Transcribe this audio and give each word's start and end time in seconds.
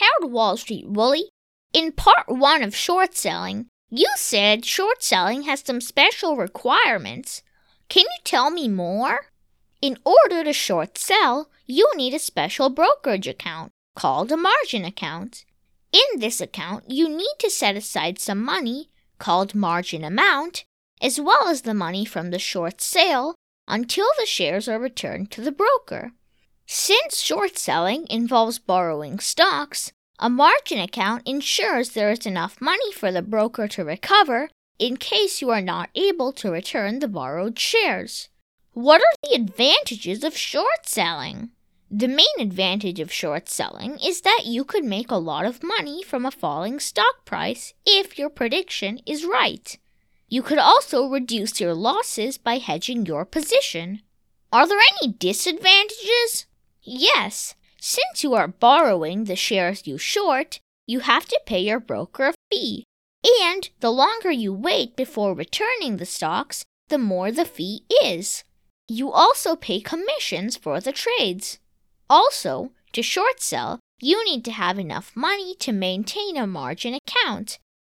Howard 0.00 0.32
Wall 0.32 0.56
Street 0.56 0.88
Willie? 0.88 1.30
In 1.72 1.92
part 1.92 2.26
one 2.26 2.64
of 2.64 2.74
short 2.74 3.14
selling, 3.14 3.66
you 3.90 4.08
said 4.16 4.64
short 4.64 5.04
selling 5.04 5.42
has 5.42 5.62
some 5.64 5.80
special 5.80 6.36
requirements. 6.36 7.42
Can 7.88 8.02
you 8.02 8.18
tell 8.24 8.50
me 8.50 8.66
more? 8.66 9.26
In 9.80 9.96
order 10.04 10.42
to 10.42 10.52
short 10.52 10.98
sell, 10.98 11.48
you 11.66 11.88
need 11.94 12.12
a 12.12 12.18
special 12.18 12.70
brokerage 12.70 13.28
account 13.28 13.70
called 13.94 14.32
a 14.32 14.36
margin 14.36 14.84
account. 14.84 15.44
In 15.92 16.18
this 16.18 16.40
account, 16.40 16.90
you 16.90 17.08
need 17.08 17.36
to 17.38 17.48
set 17.48 17.76
aside 17.76 18.18
some 18.18 18.42
money 18.42 18.90
called 19.20 19.54
margin 19.54 20.02
amount, 20.02 20.64
as 21.00 21.20
well 21.20 21.46
as 21.46 21.62
the 21.62 21.72
money 21.72 22.04
from 22.04 22.32
the 22.32 22.40
short 22.40 22.80
sale 22.80 23.36
until 23.68 24.08
the 24.18 24.26
shares 24.26 24.68
are 24.68 24.80
returned 24.80 25.30
to 25.30 25.40
the 25.40 25.52
broker. 25.52 26.10
Since 26.66 27.20
short 27.20 27.58
selling 27.58 28.06
involves 28.08 28.58
borrowing 28.58 29.18
stocks, 29.18 29.92
a 30.18 30.30
margin 30.30 30.78
account 30.78 31.26
ensures 31.26 31.90
there 31.90 32.10
is 32.10 32.26
enough 32.26 32.60
money 32.60 32.92
for 32.92 33.12
the 33.12 33.22
broker 33.22 33.68
to 33.68 33.84
recover 33.84 34.48
in 34.78 34.96
case 34.96 35.40
you 35.40 35.50
are 35.50 35.60
not 35.60 35.90
able 35.94 36.32
to 36.32 36.50
return 36.50 36.98
the 36.98 37.08
borrowed 37.08 37.58
shares. 37.58 38.28
What 38.72 39.00
are 39.00 39.14
the 39.22 39.36
advantages 39.36 40.24
of 40.24 40.36
short 40.36 40.86
selling? 40.86 41.50
The 41.90 42.08
main 42.08 42.40
advantage 42.40 42.98
of 42.98 43.12
short 43.12 43.48
selling 43.48 43.98
is 43.98 44.22
that 44.22 44.44
you 44.46 44.64
could 44.64 44.84
make 44.84 45.10
a 45.10 45.16
lot 45.16 45.44
of 45.44 45.62
money 45.62 46.02
from 46.02 46.26
a 46.26 46.30
falling 46.30 46.80
stock 46.80 47.24
price 47.24 47.74
if 47.86 48.18
your 48.18 48.30
prediction 48.30 49.00
is 49.06 49.24
right. 49.24 49.78
You 50.28 50.42
could 50.42 50.58
also 50.58 51.06
reduce 51.08 51.60
your 51.60 51.74
losses 51.74 52.38
by 52.38 52.58
hedging 52.58 53.06
your 53.06 53.24
position. 53.24 54.00
Are 54.50 54.66
there 54.66 54.80
any 55.00 55.12
disadvantages? 55.12 56.46
Yes. 56.84 57.54
Since 57.80 58.22
you 58.22 58.34
are 58.34 58.48
borrowing 58.48 59.24
the 59.24 59.36
shares 59.36 59.86
you 59.86 59.98
short, 59.98 60.60
you 60.86 61.00
have 61.00 61.26
to 61.26 61.40
pay 61.46 61.60
your 61.60 61.80
broker 61.80 62.28
a 62.28 62.34
fee. 62.50 62.84
And 63.42 63.68
the 63.80 63.90
longer 63.90 64.30
you 64.30 64.52
wait 64.52 64.96
before 64.96 65.34
returning 65.34 65.96
the 65.96 66.06
stocks, 66.06 66.64
the 66.88 66.98
more 66.98 67.32
the 67.32 67.44
fee 67.44 67.84
is. 68.02 68.44
You 68.86 69.10
also 69.10 69.56
pay 69.56 69.80
commissions 69.80 70.56
for 70.56 70.80
the 70.80 70.92
trades. 70.92 71.58
Also, 72.10 72.72
to 72.92 73.02
short 73.02 73.40
sell, 73.40 73.80
you 74.00 74.22
need 74.24 74.44
to 74.44 74.52
have 74.52 74.78
enough 74.78 75.12
money 75.16 75.54
to 75.60 75.72
maintain 75.72 76.36
a 76.36 76.46
margin 76.46 76.94
account. 76.94 77.58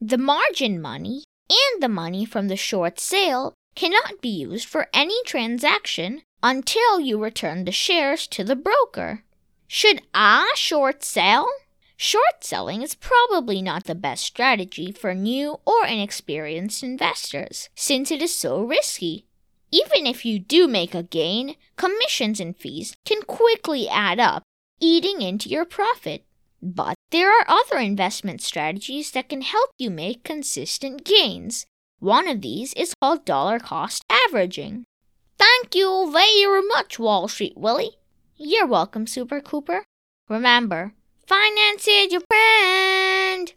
The 0.00 0.18
margin 0.18 0.80
money 0.80 1.24
and 1.48 1.82
the 1.82 1.88
money 1.88 2.26
from 2.26 2.48
the 2.48 2.56
short 2.56 3.00
sale 3.00 3.54
cannot 3.74 4.20
be 4.20 4.28
used 4.28 4.68
for 4.68 4.88
any 4.92 5.22
transaction 5.24 6.22
until 6.42 7.00
you 7.00 7.22
return 7.22 7.64
the 7.64 7.72
shares 7.72 8.26
to 8.28 8.44
the 8.44 8.56
broker. 8.56 9.24
Should 9.66 10.02
I 10.14 10.52
short 10.56 11.02
sell? 11.02 11.48
Short 11.96 12.42
selling 12.44 12.82
is 12.82 12.94
probably 12.94 13.62
not 13.62 13.84
the 13.84 13.94
best 13.94 14.24
strategy 14.24 14.92
for 14.92 15.14
new 15.14 15.56
or 15.64 15.86
inexperienced 15.86 16.82
investors 16.82 17.70
since 17.74 18.10
it 18.10 18.20
is 18.20 18.36
so 18.36 18.62
risky. 18.62 19.26
Even 19.72 20.06
if 20.06 20.24
you 20.24 20.38
do 20.38 20.68
make 20.68 20.94
a 20.94 21.02
gain, 21.02 21.56
commissions 21.76 22.38
and 22.38 22.56
fees 22.56 22.94
can 23.04 23.22
quickly 23.22 23.88
add 23.88 24.20
up, 24.20 24.42
eating 24.78 25.22
into 25.22 25.48
your 25.48 25.64
profit. 25.64 26.24
But 26.62 26.94
there 27.10 27.30
are 27.30 27.44
other 27.48 27.78
investment 27.78 28.42
strategies 28.42 29.10
that 29.12 29.28
can 29.28 29.42
help 29.42 29.70
you 29.78 29.90
make 29.90 30.22
consistent 30.22 31.04
gains. 31.04 31.66
One 31.98 32.28
of 32.28 32.42
these 32.42 32.74
is 32.74 32.94
called 33.00 33.24
dollar 33.24 33.58
cost 33.58 34.04
averaging. 34.10 34.84
Thank 35.38 35.74
you 35.74 36.10
very 36.12 36.62
much, 36.66 36.98
Wall 36.98 37.28
Street 37.28 37.56
Willie. 37.56 37.98
You're 38.36 38.66
welcome, 38.66 39.06
Super 39.06 39.40
Cooper. 39.40 39.84
Remember, 40.28 40.92
finance 41.26 41.86
is 41.88 42.12
your 42.12 42.22
friend. 42.28 43.52